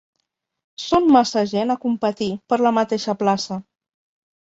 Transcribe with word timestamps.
Són 0.83 1.11
massa 1.17 1.45
gent 1.53 1.75
a 1.75 1.77
competir 1.85 2.31
per 2.55 2.61
la 2.65 2.75
mateixa 2.81 3.19
plaça. 3.25 3.63